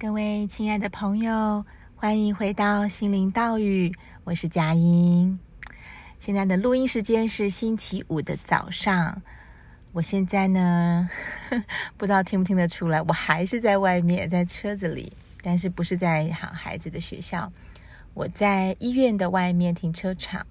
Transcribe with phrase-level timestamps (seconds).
[0.00, 1.62] 各位亲爱的朋友，
[1.94, 3.94] 欢迎回到心灵岛屿，
[4.24, 5.38] 我是佳音。
[6.18, 9.20] 现在的录音时间是星期五的早上。
[9.92, 11.10] 我现在呢，
[11.98, 15.12] 不知道听不听得出来，我还是在外面，在车子里，
[15.42, 17.52] 但是不是在好孩子的学校。
[18.14, 20.46] 我在医院的外面停车场。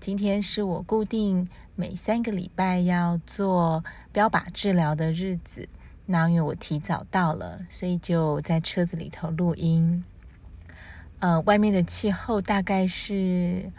[0.00, 1.46] 今天是我固定
[1.76, 5.68] 每三个礼拜要做标靶治疗的日子。
[6.06, 10.04] 那因为我提早到了，所以就在车子里头录音。
[11.20, 13.72] 呃，外面的气候大概是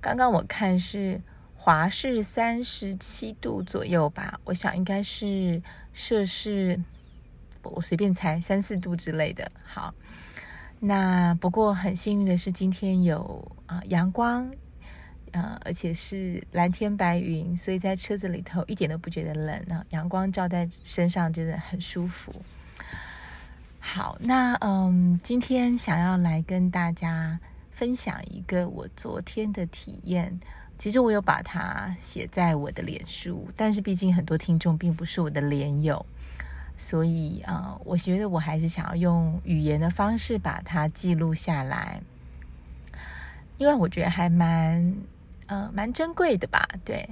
[0.00, 1.22] 刚刚我看是
[1.56, 5.62] 华氏三十七度左右吧，我想应该是
[5.92, 6.78] 摄氏，
[7.62, 9.50] 我随便猜三四度之类的。
[9.64, 9.94] 好，
[10.80, 14.50] 那不过很幸运的是今天有啊、阳光。
[15.32, 22.34] 呃，而且是蓝天白云，所以在车子里头一点都不觉得冷啊，阳光照在身上，真的很舒服。
[23.78, 30.38] 好，那嗯，今天想要来跟大家分享一个我昨天的体验。
[30.76, 36.04] 其实我有把它写在我的脸书，但是毕竟很多听众并不是我的脸友，
[36.76, 42.00] 所以啊，我觉得我还是想要用语言的方式把它记录下来，
[43.58, 44.94] 因为我觉得还蛮。
[45.50, 46.64] 呃，蛮珍贵的吧？
[46.84, 47.08] 对。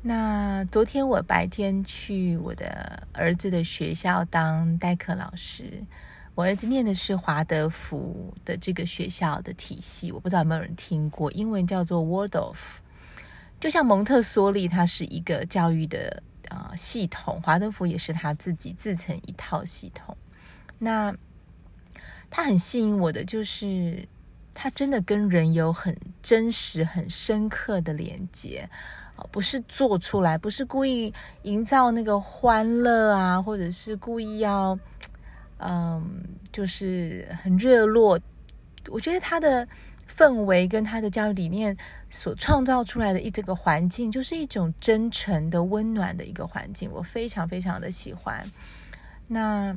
[0.00, 5.84] 那昨天我白天去我的儿子的学校当代课老师。
[6.34, 12.76] 我儿子念的是华德福的这个学校的体系，我不知道有没有人听过，英文叫做 Waldorf。
[13.60, 20.16] 就像蒙特梭利，它是一个教育的啊、呃、系统，华德福也是他自己自成一套系统。
[20.78, 21.14] 那
[22.30, 24.08] 他很吸引我的就是。
[24.54, 28.66] 他真的跟人有很真实、很深刻的连接，
[29.32, 34.78] 不是做出来，不是故意营造那个欢乐啊，或者是故意要，
[35.58, 36.22] 嗯，
[36.52, 38.18] 就是很热络。
[38.88, 39.66] 我觉得他的
[40.08, 41.76] 氛围跟他的教育理念
[42.08, 48.42] 所创造出来的一整个环境，就是一种真诚的、温暖的一个环境，我非常非常的喜欢。
[49.26, 49.76] 那。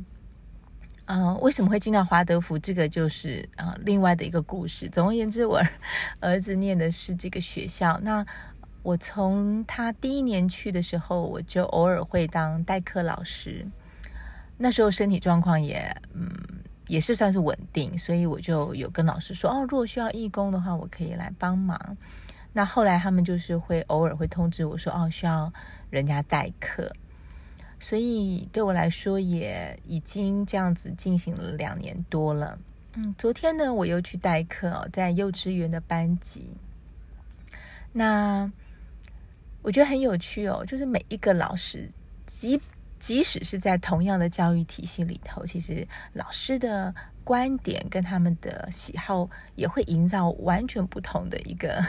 [1.08, 2.60] 嗯、为什么会进到华德福？
[2.60, 4.90] 这个就是啊、另外的一个故事。
[4.90, 5.62] 总而言之，我
[6.20, 7.98] 儿子念的是这个学校。
[8.04, 8.26] 那
[8.84, 13.66] 我从他第一年去的时候，我就偶尔会当代课老师。
[14.58, 16.30] 那时候身体状况也嗯
[16.88, 21.80] 也是算是稳定，所以我就有跟老师说哦，如果需要义工的话，我可以来帮忙。
[22.52, 25.52] 那后来他们就是会偶尔会通知我说哦，需要
[25.90, 26.92] 人家代课。
[27.80, 32.58] 所以对我来说也已经这样子进行了两年多了。
[32.94, 36.50] 嗯，昨天呢，我又去代课哦，在幼稚园的班级。
[37.94, 38.52] 那
[39.62, 41.88] 我觉得很有趣哦，就是每一个老师，
[42.26, 42.60] 即
[43.00, 46.94] 即使是在同样的教育体系里头，其实老师的
[47.24, 51.86] 观点跟他们的喜好也会营造完全不同的一个。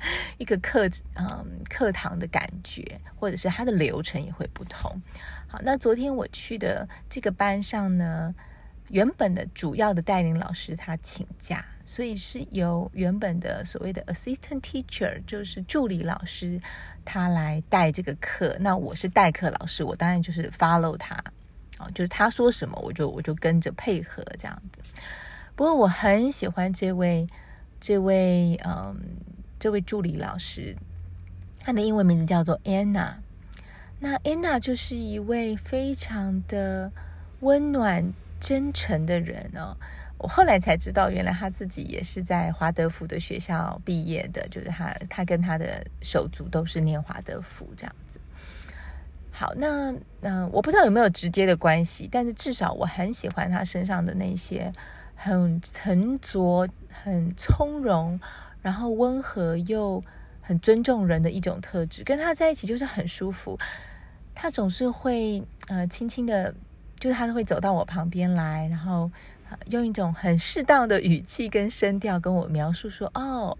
[0.38, 4.90] 一个课，嗯，课堂的感觉，或者是它的流程也会不同。
[5.46, 8.34] 好，那昨天我去的这个班上呢，
[8.88, 16.60] 原本的主要的带领老师他请假，所以是由原本的所谓的 assistant teacher，就是助理老师，
[17.04, 18.56] 他来带这个课。
[18.60, 21.14] 那我是代课老师，我当然就是 follow 他，
[21.78, 24.80] 啊，就是他说什么，我就我就跟着配合这样子。
[25.56, 27.26] 不过我很喜欢这位
[27.80, 28.96] 这位，嗯。
[29.60, 30.74] 这位助理老师，
[31.60, 33.12] 他的英文名字叫做 Anna。
[33.98, 36.90] 那 Anna 就是一位非常的
[37.40, 39.76] 温暖、真诚的人哦。
[40.16, 48.18] 我后来才知道，原来他自己也是在华德福的学校毕业的，就是他，他跟他的手足都是念华德福这样子。
[49.30, 54.72] 好，那嗯、我不知道有没有直接的关系，但是至少我很喜欢他身上的那些
[55.14, 58.18] 很沉着、很从容。
[58.62, 60.02] 然后温和又
[60.40, 63.58] 很尊重人的一种特质，跟他在一起就是很舒服。
[64.34, 66.54] 他总是会呃轻轻的，
[66.98, 69.10] 就是他会走到我旁边来，然后
[69.66, 73.56] 用一种很适当的语气跟声调跟我描述说：“哦。”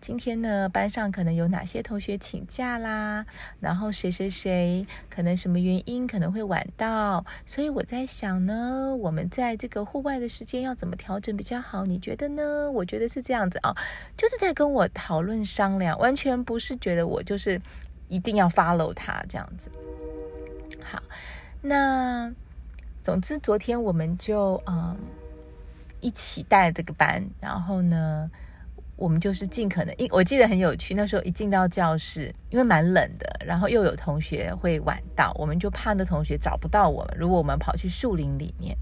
[0.00, 3.24] 今天呢，班上可能有哪些同学请假啦？
[3.60, 11.84] 然后谁谁谁可能什么原因可能会晚到，所以我在想呢，我们在这个户外的时间要怎么调整比较好？
[11.84, 12.70] 你觉得呢？
[12.70, 13.76] 我觉得是这样子啊，
[14.16, 17.60] 就是在跟我讨论商量，完全不是觉得我就是
[18.08, 19.70] 一定要 follow 他这样子。
[20.82, 21.02] 好，
[21.60, 22.32] 那
[23.02, 24.96] 总之昨天我们就嗯
[26.00, 28.30] 一起带这个班，然后呢。
[29.00, 37.16] 我们就是尽可能，一我记得很有趣，那时候一进到教室，因为蛮冷的，然后又有同学会晚到，我们就怕那同学找不到我们。
[37.18, 38.76] 如果我们跑去树林里面，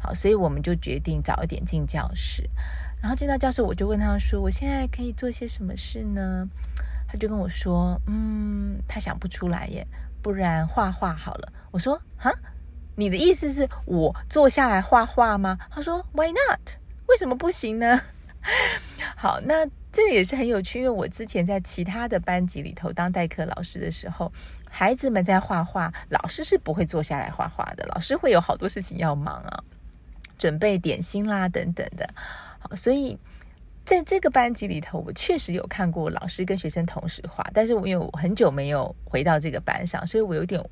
[0.00, 2.48] 好，所以我们就决定早一点进教室。
[3.02, 6.48] 然后进到教室，我就问他说：“我现在可以做些什么事呢？”
[7.10, 9.84] 他就跟我说：“嗯，他想不出来耶，
[10.22, 12.32] 不然画画好了。”我说：“哈，
[12.94, 16.60] 你的意思是我坐下来画画吗？”他说：“Why not？
[17.08, 18.00] 为什么不行呢？”
[19.16, 24.30] 好，那这个也是很有趣，因为我之前在其他的班级里头当代课老师的时候，
[24.68, 29.64] 孩子们在画画，老师是不会坐下来画画的，老师会有好多事情要忙啊，
[30.36, 32.08] 准备点心啦等等的。
[32.58, 33.18] 好所以，
[33.84, 40.62] 在这个班级里头，我确实有看过老师跟学生同时画，但是我因为我很久没有回到这个班上，所以我有点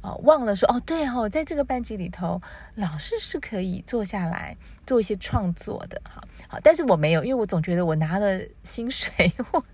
[0.00, 2.40] 啊、忘了说哦，对哦，在这个班级里头，
[2.74, 4.56] 老师是可以坐下来
[4.86, 9.64] 做一些创作的，好，好，但是我没有，因为我总觉得我拿了薪水，我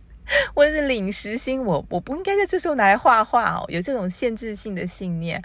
[0.54, 5.42] 我是领时薪，我我不应该在这时候拿来画画哦，有这种限制性的信念。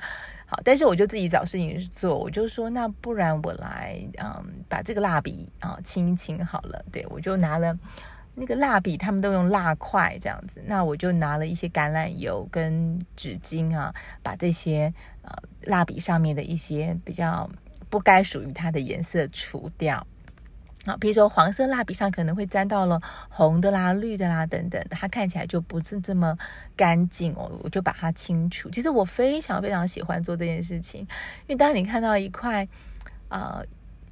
[0.48, 6.84] 好，但是我就自己找事情做，我就说，那不然我来，嗯，把这个蜡笔啊清一清好了。
[6.92, 7.78] 对，我就拿了
[8.42, 13.94] 那个蜡笔，他们都用蜡块这样子，那我就拿了一些橄榄油跟纸巾啊，
[14.24, 14.92] 把这些
[15.22, 15.32] 呃
[15.66, 17.48] 蜡笔上面的一些比较
[17.88, 20.08] 不该属于它的颜色除掉。
[20.86, 23.00] 啊，比如说黄色蜡笔上可能会沾到了
[23.30, 26.36] 红的啦、绿的啦等等，它看起来就不是这么
[26.76, 27.52] 干净哦。
[27.64, 28.72] 我就把它清除。
[28.72, 32.68] 其实我非常非常喜欢做这件事情，因为当你看到一块，
[33.30, 33.64] 呃，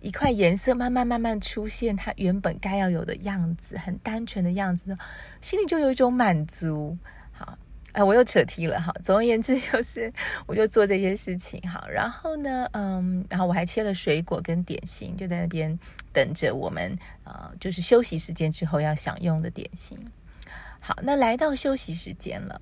[0.01, 4.97] 一块颜色慢慢慢慢出现它原本该要有的样子，很单纯的样子，
[5.41, 6.97] 心里就有一种满足。
[7.31, 7.57] 好。
[7.91, 8.93] 哎，我又扯题了哈。
[9.03, 10.13] 总而言之，就是
[10.45, 11.87] 我就做这些事情好。
[11.89, 15.77] 然后呢，嗯，然后我还切了水果跟点心，就在那边
[16.13, 19.97] 等着我们呃，就是休息时间之后要享用的点心。
[20.79, 22.61] 好，那来到休息时间了。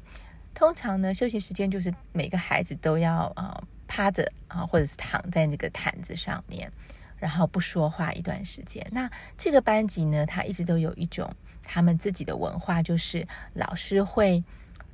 [0.54, 6.72] 通常呢，休息时间就是每个孩子都要呃趴着啊，或者是躺在那个毯子上面，
[7.17, 8.85] 然后不说话一段时间。
[8.91, 11.33] 那这个班级呢，他一直都有一种
[11.63, 14.43] 他们自己的文化，就是老师会。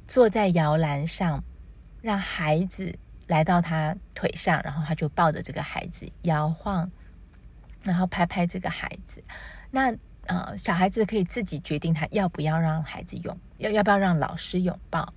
[0.05, 1.41] 坐在摇篮上，
[2.01, 2.93] 让孩子
[3.27, 6.91] 来到他腿上，然后他就抱着这个孩子摇晃，
[7.85, 9.23] 然后拍拍这个孩子。
[9.71, 15.13] 那呃，小孩子可以自己决定他要不要让孩子拥，要要不要让老师拥抱。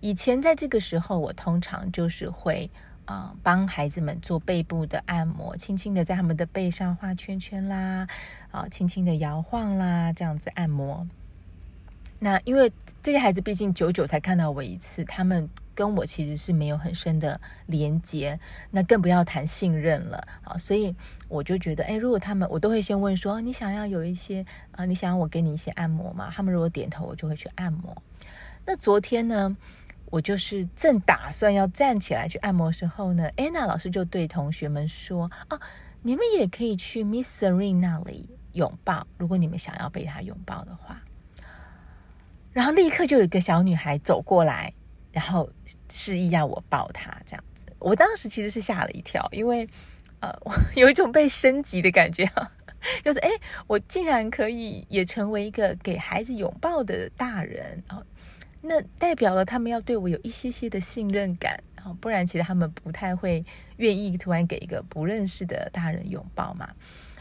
[0.00, 2.68] 以前在这个时候，我通常就是会
[3.08, 8.06] 啊、帮孩子们做背部的按摩，轻轻的在他们的背上画圈圈啦，
[8.50, 11.08] 啊、轻轻的摇晃啦，这样子按摩。
[12.20, 12.70] 那因为
[13.02, 18.38] 这些孩子毕竟久久才看到我一次，他们跟我其实是没有很深的连接，
[18.70, 20.58] 那更不要谈信任了啊！
[20.58, 20.94] 所以
[21.28, 26.30] 我就觉得，哎，如果他们，我都会先问说，你想要有一些啊，你想要我给你一些按摩吗？
[26.30, 27.96] 他们如果点头，我就会去按摩。
[28.66, 29.56] 那昨天呢，
[30.10, 35.60] 我就是正打算要站起来去按摩时候呢，安娜老师就对同学们说，啊，
[36.02, 41.02] 你们也可以去 Miss Serene 那里拥抱，如果你们想要被她拥抱的话。
[42.52, 44.72] 然后立刻就有一个小女孩走过来，
[45.12, 45.48] 然后
[45.88, 47.66] 示意要我抱她这样子。
[47.78, 49.68] 我当时其实是吓了一跳，因为
[50.20, 52.50] 呃，我 有一种被升级的感觉啊，
[53.04, 53.30] 就是哎，
[53.68, 58.02] 我竟然可以也成为一个给孩子拥抱的大人啊，
[58.60, 63.44] 那代表了他们要对我有一些些的信任感啊，不然其实他们不太会
[63.76, 66.68] 愿意突然给一个不认识的大人拥抱嘛。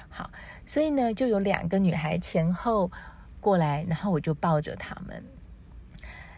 [0.10, 0.30] 好，
[0.66, 2.92] 所以呢，就有两个女孩前后。
[3.40, 5.24] 过来，然后我就抱着他们，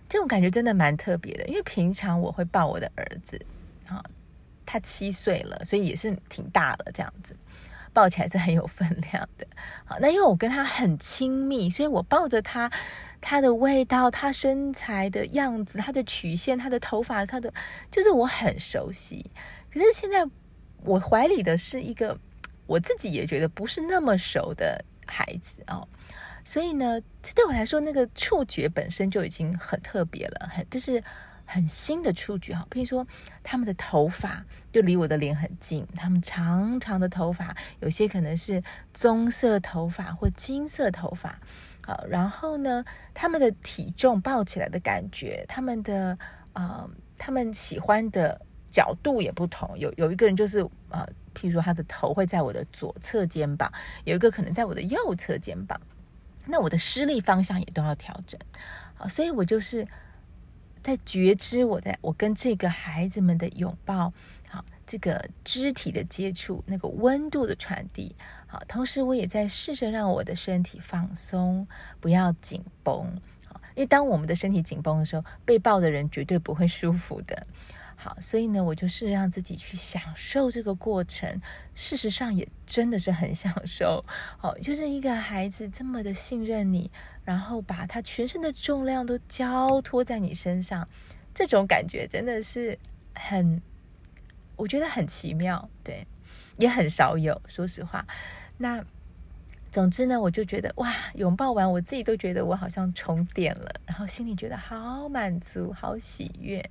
[0.07, 1.47] 这种感觉真的蛮特别的。
[1.47, 3.43] 因为平常我会抱我的儿子，
[3.87, 4.03] 啊，
[4.63, 7.35] 他七岁了，所以也是挺大的这样子，
[7.93, 9.47] 抱起来是很有分量的。
[9.85, 12.69] 好，那因为我跟他很亲密，所以我抱着他，
[13.21, 17.53] 他的味道，他身材的样子，他的曲线，他的头发，他的
[17.91, 19.29] 就是我很熟悉。
[19.71, 20.25] 可是现在
[20.83, 22.17] 我怀里的是一个
[22.65, 25.87] 我自己也觉得不是那么熟的孩子哦。
[26.45, 31.03] 所以呢，这对我来说，那个触觉本身就已经很特别了，很就是
[31.45, 32.65] 很新的触觉哈。
[32.69, 33.05] 比如说，
[33.43, 41.39] 他们的头发就离我的脸很近，他们长长的头发，有些可能是棕色头发或金色头发，
[41.89, 46.15] 好，然后呢，他们的体重抱起来的感觉，他们的
[46.53, 49.75] 呃，他们喜欢的角度也不同。
[49.75, 51.03] 有有一个人就是呃，
[51.33, 53.71] 譬如说他的头会在我的左侧肩膀，
[54.03, 55.81] 有一个可能在我的右侧肩膀。
[56.45, 58.39] 那我的施力方向也都要调整，
[58.93, 59.87] 好，所以我就是
[60.83, 64.13] 在觉知我的我跟这个孩子们的拥抱，
[64.89, 68.15] 这个肢体的接触，那个温度的传递。
[68.47, 71.67] 好，同时我也在试着让我的身体放松，
[71.99, 73.21] 不要紧绷。
[73.45, 77.39] 好，因为当我们的身体紧绷的时候，被抱的人绝对不会舒服的。
[77.95, 81.39] 好，所以呢，我就是让自己去享受这个过程。
[81.75, 84.03] 事实上，也真的是很享受。
[84.39, 86.89] 好，就是一个孩子这么的信任你，
[87.23, 90.89] 然后把他全身的重量都交托在你身上，
[91.35, 92.79] 这种感觉真的是
[93.13, 93.61] 很，
[94.59, 96.05] 我觉得很奇妙，对，
[96.57, 97.41] 也很少有。
[97.47, 98.05] 说实话。
[98.57, 98.83] 那
[99.71, 106.69] 总之呢，我就觉得哇，拥抱完我自己都觉得我好像充电了，然后心里觉得好满足、好喜悦。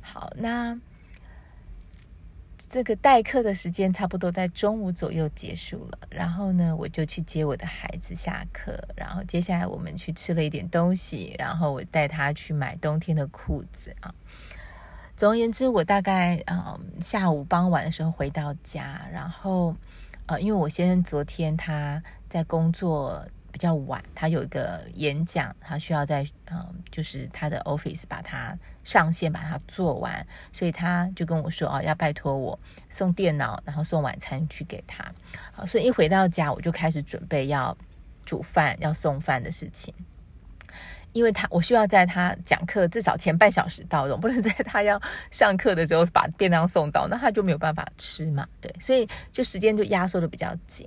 [0.00, 0.78] 好，那
[2.56, 14.14] 这个代课的时间差不多在中午左右结束了，然后呢，我就去接我的孩子下课，然后接下来我们去吃了一点东西，然后我带他去买冬天的裤子啊。
[15.16, 19.74] 总而言之，我大概嗯下午傍晚的时候回到家，然后。
[20.28, 32.58] 呃，因为我先生昨天他在工作比较晚，他有一个演讲，他需要在嗯、就是他的 office 把它上线，把它做完，所以他就跟我说哦，要拜托我
[32.88, 35.04] 送电脑，然后送晚餐去给他。
[35.52, 37.78] 好，所以一回到家，我就开始准备要
[38.24, 39.94] 煮饭、要送饭的事情。
[41.16, 48.46] 因为他，我需要在他讲课至少前半小时到，总不能在他要上课的时候把便当送到，那他就没有办法吃嘛。
[48.60, 50.86] 对，所以就时间就压缩的比较紧。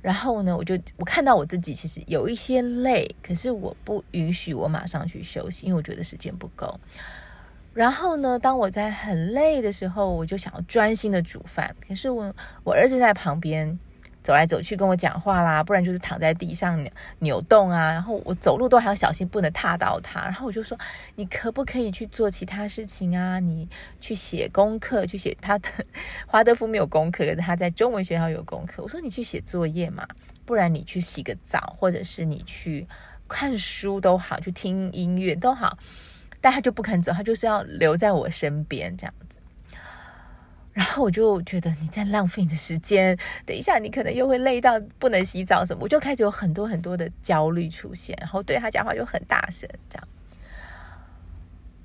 [0.00, 6.80] 然后呢，我就我看到我自己其实有一些累，可是我不允许我马上去休息，因为我觉得时间不够。
[7.72, 13.78] 然后呢，当我在很累的时候，我就想要专心的煮饭，可是我我儿子在旁边。
[14.22, 16.82] 走来走去跟我讲话啦，不然就是躺在地上
[17.18, 17.90] 扭动啊。
[17.90, 20.22] 然后我走路都还要小心，不能踏到他。
[20.22, 20.78] 然后我就说
[21.16, 23.40] ：“你可不可以去做其他事情啊？
[23.40, 23.68] 你
[24.00, 25.68] 去写功课，去写他的
[26.26, 28.82] 华德福没有功课，可是他在中文学校有功课。
[28.82, 30.06] 我说你去写作业嘛，
[30.44, 32.86] 不然你去洗个澡，或者是你去
[33.26, 35.76] 看书都好，去听音乐都好。
[36.40, 39.14] 但他就不肯走，他就是要留在我身边这样。”
[40.72, 50.08] 然后我就觉得你在浪费你的时间，等一下你可能又会累到不能洗澡什么，我就开始有很多很多的焦虑出现，然后对他讲话就很大声，这样。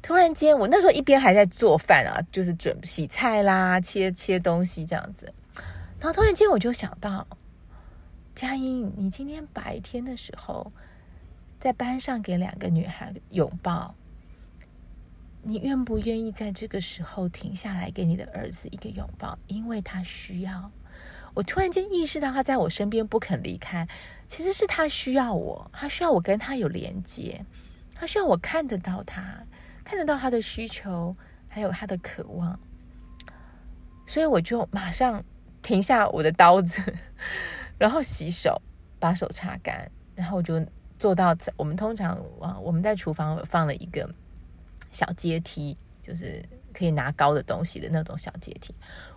[0.01, 5.34] 突然间，我那时候一边还在做饭啊，就是准备洗菜啦、切切东西这样子，
[6.00, 7.27] 然后突然间我就想到，
[8.34, 10.72] 佳音，你今天白天的时候
[11.60, 13.94] 在班上给两个女孩拥抱。
[15.44, 19.38] 你愿不愿意在这个时候停下来给你的儿子一个拥抱？
[19.48, 20.72] 因为他需要。
[21.34, 23.88] 我突然间意识到他在我身边不肯离开，
[24.27, 27.46] 其实是他需要我，他需要我跟他有连接，
[27.94, 29.46] 他需要我看得到他，
[29.84, 31.15] 看得到他的需求，
[31.48, 32.60] 还有他的渴望。
[34.06, 35.24] 所以我就马上
[35.62, 36.82] 停下我的刀子，
[37.77, 38.62] 然后洗手，
[39.00, 40.65] 把手擦干，然后我就
[40.98, 44.10] 坐到我们通常啊，我们在厨房放了一个。
[44.91, 48.74] 小阶梯就是可以拿高的东西的那种小阶梯，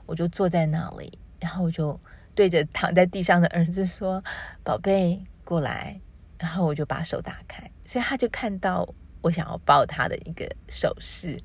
[0.07, 1.99] 我就坐在那里，然后我就
[2.35, 4.23] 对着躺在地上的儿子说
[4.65, 6.01] ：“宝贝，过来。”
[6.39, 8.89] 然后我就把手打开，所以他就看到
[9.21, 11.39] 我想要抱他的一个手势，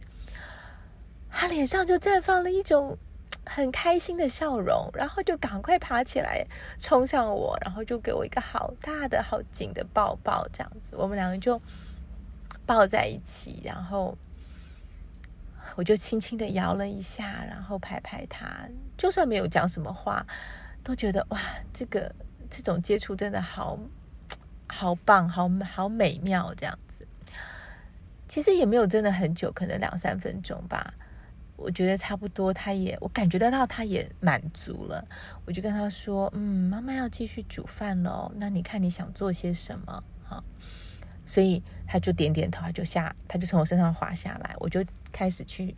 [1.29, 2.97] 他脸上就绽放了一种
[3.45, 6.47] 很开心的笑容，然后就赶快爬起来
[6.79, 11.61] 冲向我，然后就给我一个好大的好紧的抱抱，这样子，我们两个就。
[12.65, 14.17] 抱在一起，然后
[15.75, 18.67] 我就轻轻的摇了一下，然后拍拍他，
[18.97, 20.25] 就算没有讲什么话，
[20.83, 21.39] 都觉得哇，
[21.73, 22.13] 这个
[22.49, 23.77] 这种接触真的好
[24.67, 27.07] 好棒，好好美妙，这样子。
[28.27, 30.93] 其实也没有真的很久，可能两三分钟吧。
[31.57, 35.07] 我觉得差不多，他也我感觉得到，他也满足了。
[35.45, 40.43] 我就跟他说：“嗯，妈妈要继续煮饭喽，那你看你想做些什么？”哈。
[41.25, 45.75] 所以他就点点头，他就下，他就从我身上滑下来，我就开始去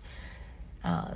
[0.82, 1.12] 啊、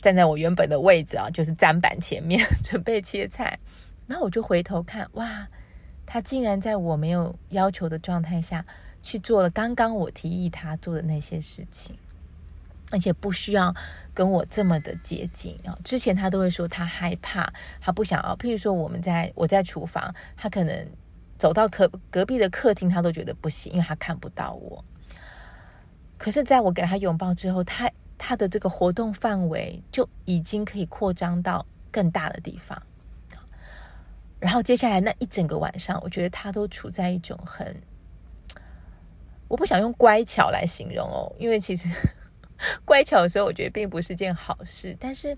[0.00, 3.58] 站在我原本的位置啊，就是砧板前面 准备切菜。
[4.06, 5.48] 然后我就回头看，哇，
[6.04, 8.64] 他竟然在我没有要求的状态下
[9.00, 11.96] 去做了刚刚我提议他做的那些事情，
[12.90, 13.74] 而且不需要
[14.12, 15.78] 跟我这么的接近啊。
[15.84, 18.36] 之前他都会说他害怕，他不想要。
[18.36, 20.86] 譬如说我们在我在厨房，他可能。
[21.44, 24.82] 走到隔隔壁的客厅，他都觉得不行，因为他看不到我。
[26.16, 32.82] 可是，在我给他拥抱之后，他他的这个活动范围就已经可以扩张到更大的地方。
[34.40, 37.76] 然后接下来那一整个晚上，我觉得他都处在一种很……
[39.46, 41.90] 我不想用乖巧来形容哦，因为其实
[42.86, 44.96] 乖巧的时候，我觉得并不是件好事。
[44.98, 45.36] 但是，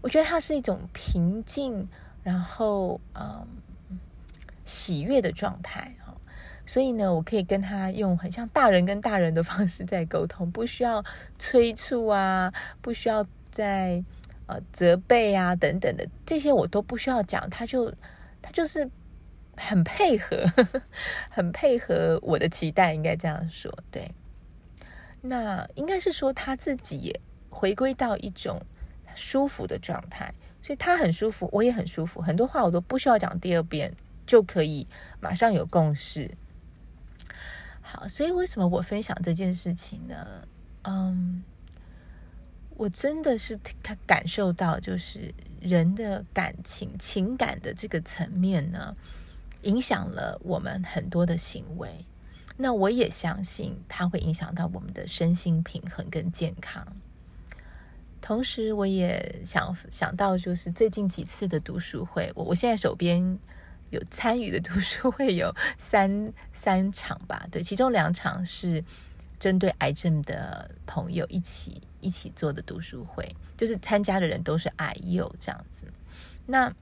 [0.00, 1.88] 我觉得它是一种平静，
[2.24, 3.46] 然后嗯，
[4.66, 5.90] 喜悦的状态。
[6.68, 11.04] 所以呢，我可以跟他用很像大人跟大人的方式在沟通， 不需要
[11.38, 14.02] 催促啊，不需要在
[14.46, 17.94] 呃责备啊等等的这些，我都不需要讲，他就
[18.42, 18.90] 他就是
[19.56, 20.44] 很配合，
[21.30, 23.72] 很配合我的期待，应该这样说。
[23.92, 24.12] 对，
[25.20, 28.60] 那应该是说他自己也回归到一种
[29.14, 33.94] 舒服的状态，所以他很舒服，我也很舒服，很多话我都不需要讲第二遍
[34.26, 34.86] 就可以
[35.20, 36.30] 马上有共识。
[37.80, 40.26] 好，所以为什么我分享这件事情呢？
[40.82, 41.44] 嗯，
[42.70, 48.96] 我真的是他感受到，就是人的感情、情感的这个层面呢，
[49.62, 52.04] 影响了我们很多的行为。
[52.56, 56.84] 那我也相信，它会影响到我们的身心平衡跟健康。
[58.20, 63.38] 同时，我也想想到，就是最近几次的读书会，我我现在手边。
[63.90, 68.82] 有参与的读书会有三三场吧，对，其中两场是
[69.38, 75.86] 针对癌症的朋友一起一起做的读书会，就是参加的人都是癌友这样子。
[76.46, 76.72] 那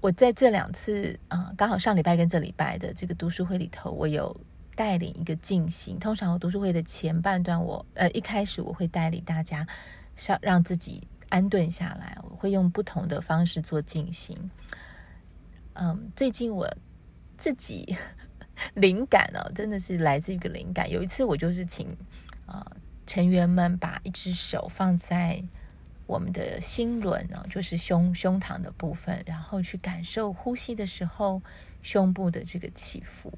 [0.00, 4.34] 我在这两次啊、呃，刚好上礼拜跟这礼拜的这个读书会里头，我有
[4.74, 5.98] 带领一个静心。
[5.98, 9.66] 通常我读书会的前半段我，我呃一开始我会带领大家
[10.26, 14.36] 让让自己安顿下来，我会用不同的方式做静心。
[15.78, 16.66] 嗯，最近我
[17.36, 17.96] 自己
[18.74, 20.90] 灵感哦，真的是来自一个灵感。
[20.90, 21.94] 有一次，我就是请
[22.46, 22.64] 啊、
[23.06, 25.42] 成员们把一只手放在
[26.06, 31.42] 我们的心轮哦，就是胸胸膛的部分，然后去感受呼吸的时候
[31.82, 33.30] 胸部的这个起伏。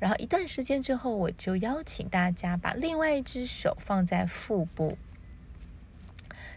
[0.00, 4.96] 然后一段时间之后，我就邀请大家把另外一只手放在腹部，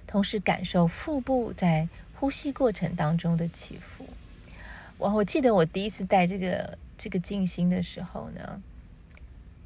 [0.07, 4.07] 同时感受腹部在呼吸过程当中的起伏。
[5.03, 8.62] 我我记得我第一次带这个这个静心的时候呢，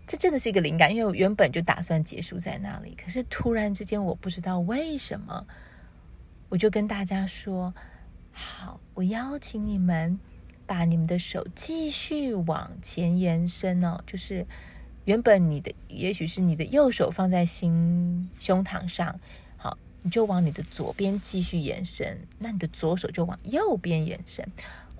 [0.07, 5.45] 这真的是一个灵感，因为我原本就打算结束在那里，可是突然之间我不知道为什么，
[6.49, 7.71] 我就跟大家说
[8.33, 10.19] ：“好，我邀请你们
[10.65, 14.43] 把你们的手继续往前延伸哦，就是
[15.05, 19.19] 原本你的也许是你的右手放在心胸膛上，
[19.55, 24.43] 好，你就往你的左边继续延伸，那你的左手就往右边延伸。”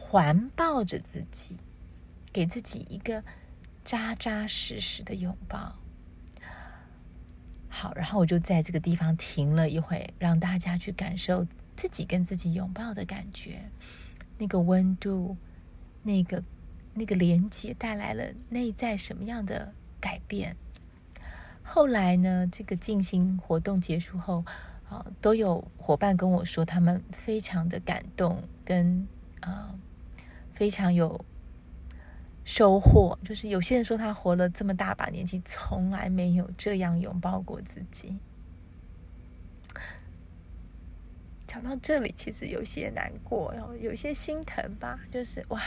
[0.09, 1.57] 环抱着自己，
[2.31, 3.21] 给自己一个
[3.83, 5.75] 扎扎实实的拥抱。
[7.67, 13.69] 好，然后我就在这个地方停了一会，让大家去感受自己跟自己拥抱的感觉，
[14.37, 15.35] 那个温度，
[16.03, 16.41] 那个
[16.93, 20.55] 那个连接带来了内在什么样的改变？
[21.61, 24.45] 后来呢，这个静心活动结束后，
[24.89, 29.05] 啊，都有伙伴跟我说，他们非常的感动，跟
[29.41, 29.75] 啊。
[30.57, 31.23] 非常有
[32.43, 38.17] 收获，就是有些人说他活了这么大把年纪，从来没有这样拥抱过自己。
[41.45, 44.99] 讲到这里，其实有些难过，然后有些心疼吧。
[45.11, 45.61] 就是哇，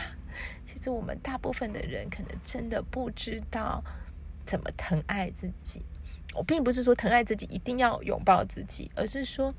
[0.66, 3.84] 其实我们大部分的人可能真的不知道
[4.44, 5.82] 怎么疼爱自己。
[6.34, 9.54] 我并不是说疼爱自己一定要拥抱自己，而是说。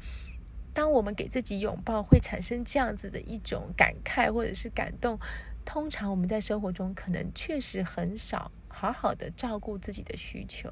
[0.74, 5.20] 当我们给自己拥抱，会产生这样子的一种感慨或者是感动。
[5.66, 10.72] 通常我们在生活中可能确实很少好好的照顾自己的需求。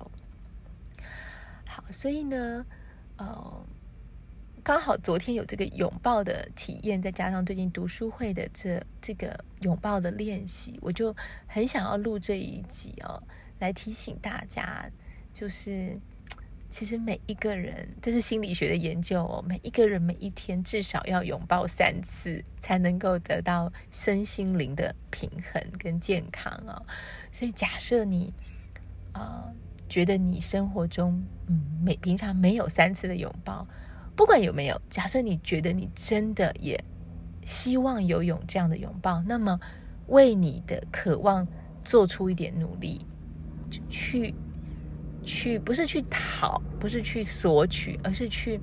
[1.65, 2.65] 好，所以呢，
[3.17, 3.65] 呃，
[4.63, 13.21] 刚好昨天有这个拥抱的体验，再加上最近读书会的这这个拥抱的练习，我就很想要录这一集哦，
[13.59, 14.89] 来提醒大家，
[15.33, 15.99] 就是。
[16.69, 19.43] 其实每一个人，这是心理学的研究哦。
[19.47, 26.85] 每一个人每一天至少要拥抱三次，才能够得到身心灵的平衡跟健康哦。
[27.31, 28.31] 所以，假设你
[29.13, 29.51] 啊、
[29.89, 33.67] 觉得你生活中嗯每平常没有三次的拥抱，
[34.15, 36.81] 不管有没有，假设你觉得你真的也
[37.43, 39.59] 希望有有这样的拥抱，那么
[40.07, 41.47] 为你的渴望
[41.83, 43.03] 做出一点努力，
[43.89, 44.35] 去。
[45.31, 48.59] 去不是去讨，不是去索取，而是去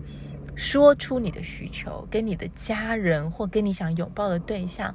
[0.56, 4.92] 说出你的需求，跟你的家人或跟你想拥抱的对象，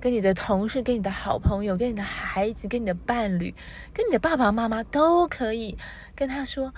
[0.00, 3.54] 跟你的同事，跟你的好朋友，跟你的孩子，跟你的伴侣，
[3.92, 5.76] 跟你的爸爸妈妈都可以
[6.14, 6.72] 跟他说：“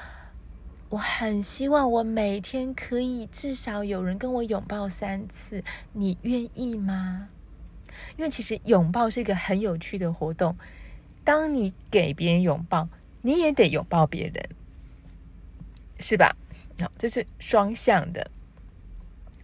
[0.90, 7.28] 我很希望我每天可以至少有人跟我拥抱三次，你愿意吗？”
[8.18, 10.57] 因为其实拥抱是一个很有趣的活动，
[11.22, 12.88] 当你给别人拥抱。
[13.22, 14.48] 你也得拥抱别人，
[15.98, 16.37] 是吧？
[16.80, 18.30] 好，这是双向的。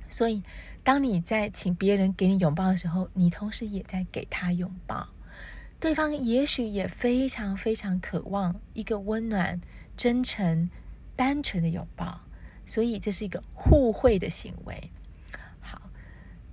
[0.09, 0.43] 所以，
[0.83, 5.09] 当你在请别人给你拥抱的时候，你同时也在给他拥抱。
[5.79, 9.61] 对方也许也非常非常渴望一个温暖、
[9.97, 10.69] 真诚、
[11.15, 12.21] 单纯的拥抱。
[12.67, 14.91] 所以，这是一个互惠的行为。
[15.61, 15.81] 好，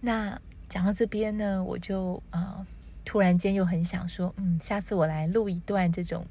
[0.01, 2.67] 那讲到这边呢，我就啊、
[3.03, 6.27] 突然间又很想说，嗯，下次我来录一段这种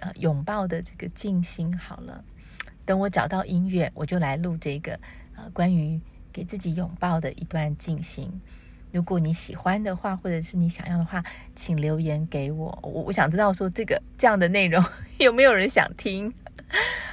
[0.00, 2.24] 呃拥抱的这个静心好了。
[2.84, 4.98] 等我找到音乐，我就来录这个
[5.36, 6.00] 呃关于
[6.32, 8.40] 给自己拥抱的一段静心。
[8.92, 11.22] 如果你喜欢的话，或者是你想要的话，
[11.54, 12.76] 请留言给我。
[12.82, 14.84] 我我想知道说这个这样的内容
[15.20, 16.32] 有没有人想听？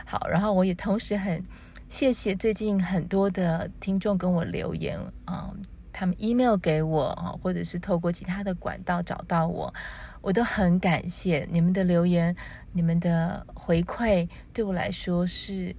[0.05, 1.45] 好，然后我也同时很
[1.87, 9.71] 谢谢最近很多的听众跟我留言啊、嗯，他们 email 给我啊，或者是透过其他的管道找到我，
[10.27, 12.35] 我都很感谢你们的留言，
[12.73, 15.73] 你们的回馈对我来说是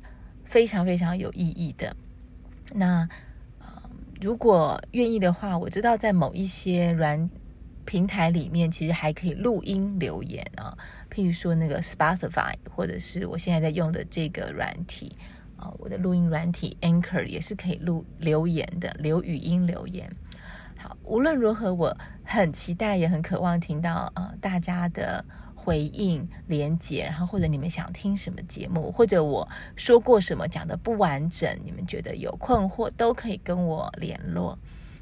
[0.46, 1.94] 非常非常有意义的。
[2.72, 3.06] 那。
[4.20, 7.30] 如果愿意的话，我知道在某一些软
[7.84, 10.76] 平台里面，其实还可以录音留言啊。
[11.08, 15.14] 譬如说那个 Spotify，或者是我现在在用的这个软体
[15.56, 20.10] 啊，我的录音软体 Anchor 也是可以录留言的，留语音留言。
[20.76, 21.96] 好，无论如何，我
[22.30, 25.24] 很期待，也很渴望听到呃大家的。
[25.60, 34.58] 回应连结，然后或者你们想听什么节目，或者我说过什么讲得不完整，你们觉得有困惑，都可以跟我联络，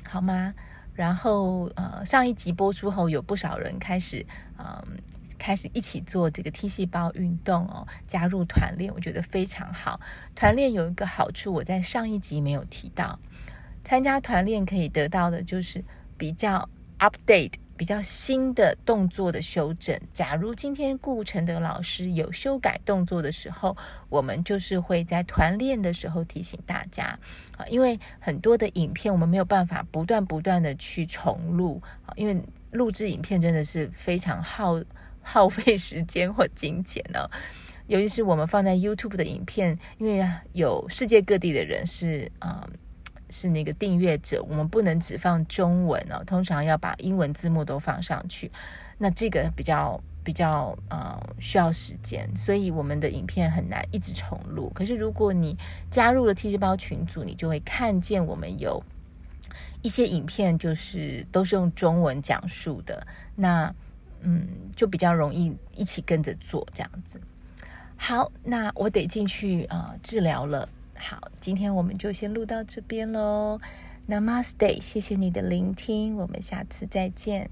[0.08, 0.52] 好吗？
[0.92, 4.26] 然后呃，上一集播出后，有不少人开始
[4.58, 4.98] 嗯、
[5.38, 10.00] 开始一起做这个 T 细胞运动哦，加入团练，我觉得非常好。
[10.34, 13.20] 团练有一个好处，我在上一集没有提到，
[13.84, 15.84] 参加团练可以得到的就是
[16.16, 17.52] 比较 update。
[17.78, 20.00] 比较新的动作的修正。
[20.10, 23.76] 假如今天顾承德老师有修改动作的时候，
[24.08, 27.04] 我们就是会在团练的时候提醒大家
[27.58, 34.82] 啊，因为很多的影片我们没有办法不断不断的去重录啊，因为录制影片真的是非常耗
[35.20, 37.28] 耗费时间或金钱呢。
[37.88, 42.66] 尤其是我们放在 YouTube 的影片，因为有世界各地的人是啊。
[43.30, 48.50] 是那个订阅者，我们不能只放中文哦，通常要把英文字幕都放上去。
[48.98, 54.70] 那这个比较比较呃需要时间，所以我们的影片很难一直重录。
[54.74, 55.56] 可是如果你
[55.90, 58.82] 加入了 T 细胞群组，你就会看见我们有
[59.82, 63.06] 一些影片，就是都是用中文讲述的。
[63.34, 63.74] 那
[64.22, 67.20] 嗯，就比较容易一起跟着做这样子。
[67.96, 70.68] 好，那我得进去啊、呃、治疗了。
[70.98, 73.60] 好，今天我们就先录到这边喽。
[74.08, 77.50] Namaste，谢谢你的聆听，我们下次再见。